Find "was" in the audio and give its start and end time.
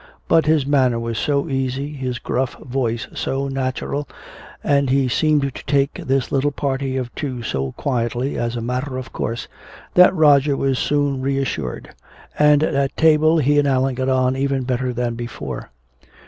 0.99-1.19, 10.57-10.79